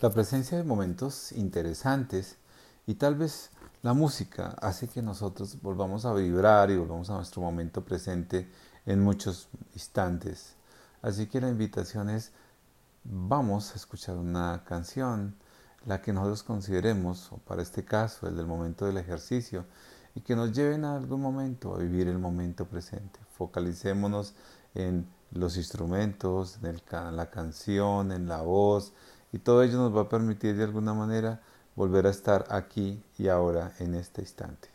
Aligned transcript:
La 0.00 0.08
presencia 0.08 0.56
de 0.56 0.64
momentos 0.64 1.30
interesantes 1.32 2.38
y 2.86 2.94
tal 2.94 3.16
vez 3.16 3.50
la 3.82 3.92
música 3.92 4.56
hace 4.62 4.88
que 4.88 5.02
nosotros 5.02 5.60
volvamos 5.60 6.06
a 6.06 6.14
vibrar 6.14 6.70
y 6.70 6.78
volvamos 6.78 7.10
a 7.10 7.16
nuestro 7.16 7.42
momento 7.42 7.84
presente 7.84 8.50
en 8.86 9.00
muchos 9.04 9.50
instantes. 9.74 10.54
Así 11.02 11.26
que 11.26 11.42
la 11.42 11.50
invitación 11.50 12.08
es, 12.08 12.32
vamos 13.04 13.72
a 13.72 13.74
escuchar 13.74 14.16
una 14.16 14.64
canción, 14.64 15.36
la 15.84 16.00
que 16.00 16.14
nosotros 16.14 16.44
consideremos, 16.44 17.30
o 17.30 17.36
para 17.36 17.60
este 17.60 17.84
caso, 17.84 18.26
el 18.26 18.36
del 18.36 18.46
momento 18.46 18.86
del 18.86 18.96
ejercicio, 18.96 19.66
y 20.14 20.22
que 20.22 20.34
nos 20.34 20.52
lleven 20.52 20.86
a 20.86 20.96
algún 20.96 21.20
momento 21.20 21.74
a 21.74 21.78
vivir 21.78 22.08
el 22.08 22.18
momento 22.18 22.64
presente. 22.64 23.20
Focalicémonos 23.36 24.32
en 24.74 25.06
los 25.32 25.58
instrumentos, 25.58 26.58
en, 26.62 27.16
la 27.16 27.30
canción, 27.30 28.12
en 28.12 28.28
la 28.28 28.40
voz, 28.40 28.94
y 29.32 29.38
todo 29.38 29.62
ello 29.62 29.78
nos 29.78 29.96
va 29.96 30.02
a 30.02 30.08
permitir 30.08 30.56
de 30.56 30.64
alguna 30.64 30.94
manera 30.94 31.40
volver 31.76 32.06
a 32.06 32.10
estar 32.10 32.46
aquí 32.50 33.02
y 33.18 33.28
ahora 33.28 33.72
en 33.78 33.94
este 33.94 34.22
instante. 34.22 34.68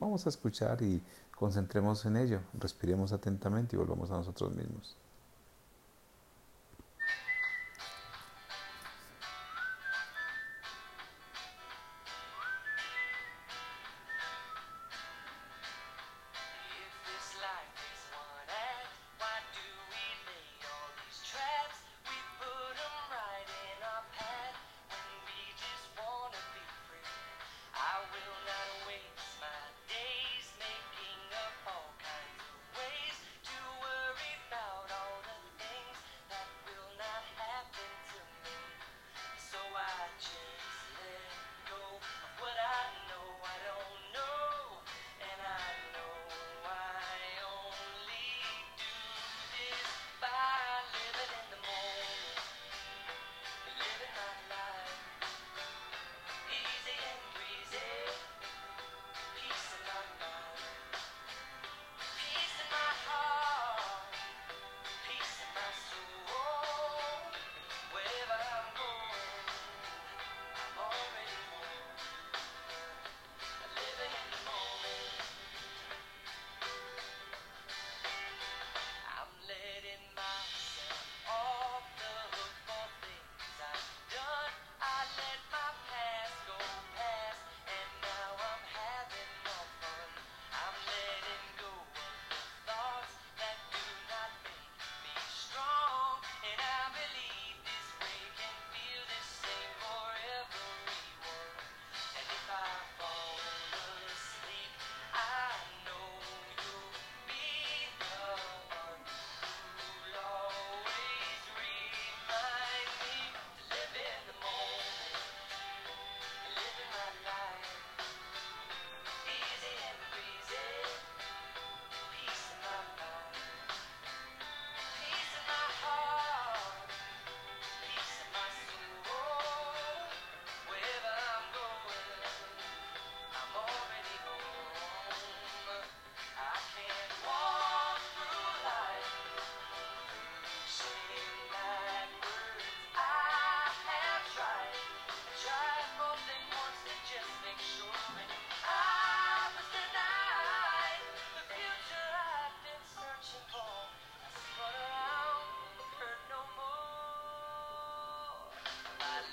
Vamos 0.00 0.26
a 0.26 0.28
escuchar 0.28 0.82
y 0.82 1.02
concentremos 1.36 2.04
en 2.04 2.16
ello, 2.16 2.40
respiremos 2.58 3.12
atentamente 3.12 3.76
y 3.76 3.78
volvamos 3.78 4.10
a 4.10 4.16
nosotros 4.16 4.54
mismos. 4.54 4.96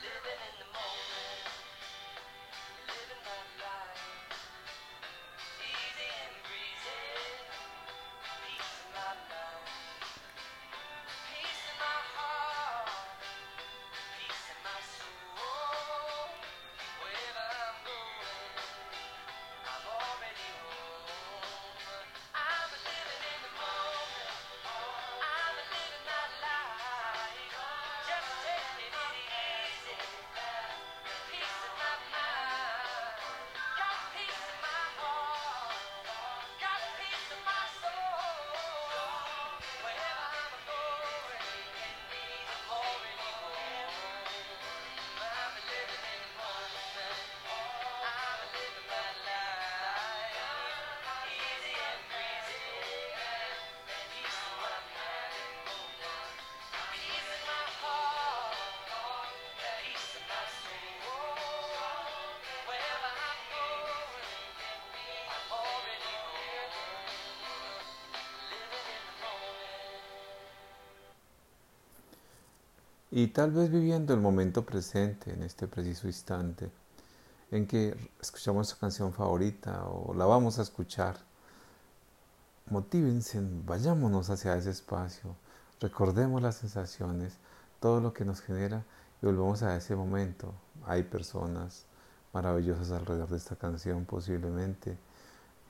living 0.03 0.39
in 0.47 0.53
the 0.59 0.67
moment. 0.71 1.18
Y 73.11 73.27
tal 73.27 73.51
vez 73.51 73.71
viviendo 73.71 74.13
el 74.13 74.19
momento 74.19 74.65
presente 74.65 75.33
en 75.33 75.43
este 75.43 75.67
preciso 75.67 76.07
instante 76.07 76.69
en 77.51 77.65
que 77.65 77.97
escuchamos 78.21 78.69
su 78.69 78.77
canción 78.77 79.13
favorita 79.13 79.85
o 79.85 80.13
la 80.13 80.25
vamos 80.25 80.59
a 80.59 80.61
escuchar. 80.61 81.17
Motívense, 82.67 83.41
vayámonos 83.65 84.29
hacia 84.29 84.55
ese 84.55 84.69
espacio, 84.69 85.35
recordemos 85.79 86.41
las 86.43 86.57
sensaciones, 86.57 87.37
todo 87.79 87.99
lo 87.99 88.13
que 88.13 88.25
nos 88.25 88.41
genera 88.41 88.85
y 89.21 89.25
volvemos 89.25 89.63
a 89.63 89.75
ese 89.75 89.95
momento. 89.95 90.53
Hay 90.85 91.01
personas 91.01 91.85
maravillosas 92.31 92.91
alrededor 92.91 93.29
de 93.29 93.37
esta 93.37 93.55
canción 93.55 94.05
posiblemente, 94.05 94.99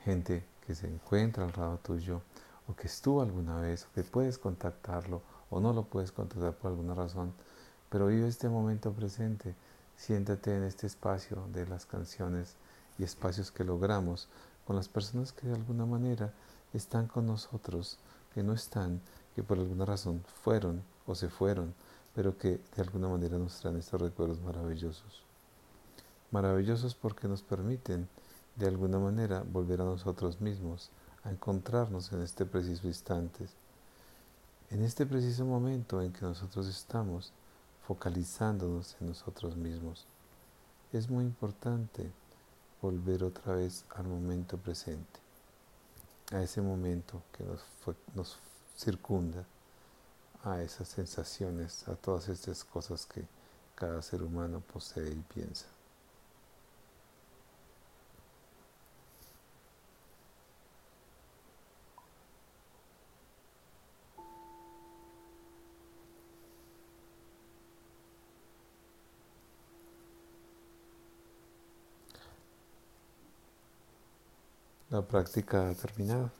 gente 0.03 0.45
que 0.68 0.75
se 0.75 0.88
encuentra 0.88 1.45
al 1.45 1.53
lado 1.56 1.77
tuyo 1.77 2.21
o 2.68 2.75
que 2.75 2.88
estuvo 2.88 3.21
alguna 3.21 3.62
vez 3.62 3.86
o 3.86 3.94
que 3.94 4.03
puedes 4.03 4.38
contactarlo 4.38 5.21
o 5.50 5.60
no 5.60 5.74
lo 5.74 5.84
puedes 5.84 6.12
contactar 6.12 6.54
por 6.54 6.72
alguna 6.72 6.94
razón, 6.94 7.34
pero 7.90 8.07
vive 8.07 8.28
este 8.28 8.50
momento 8.50 8.92
presente, 8.92 9.56
siéntate 9.98 10.56
en 10.56 10.63
este 10.63 10.88
espacio 10.88 11.48
de 11.54 11.66
las 11.66 11.86
canciones 11.86 12.56
y 12.98 13.04
espacios 13.04 13.51
que 13.51 13.63
logramos 13.63 14.28
con 14.66 14.75
las 14.75 14.88
personas 14.88 15.31
que 15.31 15.48
de 15.48 15.56
alguna 15.56 15.86
manera 15.86 16.34
están 16.74 17.07
con 17.07 17.25
nosotros, 17.25 17.98
que 18.34 18.44
no 18.44 18.54
están, 18.54 19.01
que 19.36 19.44
por 19.44 19.57
alguna 19.57 19.86
razón 19.86 20.24
fueron 20.44 20.84
o 21.07 21.16
se 21.16 21.30
fueron, 21.30 21.74
pero 22.13 22.38
que 22.38 22.60
de 22.75 22.81
alguna 22.81 23.07
manera 23.07 23.38
nos 23.38 23.60
traen 23.60 23.78
estos 23.78 24.01
recuerdos 24.01 24.42
maravillosos. 24.42 25.24
Maravillosos 26.31 26.94
porque 26.94 27.28
nos 27.28 27.42
permiten 27.42 28.07
de 28.56 28.68
alguna 28.68 29.00
manera 29.00 29.44
volver 29.51 29.81
a 29.81 29.86
nosotros 29.86 30.42
mismos, 30.42 30.92
a 31.24 31.31
encontrarnos 31.31 32.12
en 32.12 32.22
este 32.22 32.46
preciso 32.46 32.88
instante, 32.88 33.48
en 34.71 34.83
este 34.83 35.06
preciso 35.06 35.45
momento 35.45 36.01
en 36.01 36.13
que 36.13 36.21
nosotros 36.21 36.68
estamos 36.68 37.31
focalizándonos 37.88 38.95
en 39.01 39.07
nosotros 39.07 39.56
mismos. 39.56 40.06
Es 40.94 41.10
muy 41.10 41.25
importante 41.25 42.12
volver 42.81 43.24
otra 43.24 43.56
vez 43.56 43.83
al 43.95 44.06
momento 44.06 44.57
presente, 44.57 45.19
a 46.31 46.42
ese 46.44 46.62
momento 46.62 47.24
que 47.36 47.44
nos, 48.13 48.38
circunda, 48.77 49.44
a 50.44 50.62
esas 50.62 50.88
sensaciones, 50.88 51.88
a 51.88 51.95
todas 51.95 52.30
estas 52.30 52.63
cosas 52.63 53.06
que 53.07 53.25
cada 53.74 54.01
ser 54.04 54.22
humano 54.22 54.62
posee 54.72 55.10
y 55.10 55.24
piensa. 55.33 55.65
La 74.91 75.03
práctica 75.03 75.69
ha 75.69 75.74
terminado. 75.75 76.31